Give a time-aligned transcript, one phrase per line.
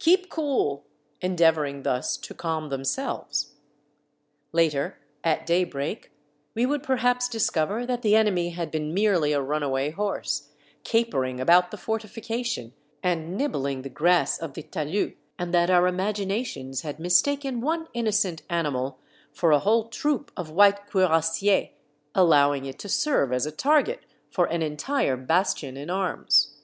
[0.00, 0.84] keep cool!"
[1.20, 3.54] endeavoring thus to calm themselves.
[4.50, 6.10] Later, at daybreak,
[6.56, 10.48] we would perhaps discover that the enemy had been merely a runaway horse,
[10.82, 16.80] capering about the fortification and nibbling the grass of the talus, and that our imaginations
[16.80, 18.98] had mistaken one innocent animal
[19.32, 21.68] for a whole troop of white cuirassiers,
[22.12, 24.00] allowing it to serve as a target
[24.32, 26.56] for an entire bastion in arms.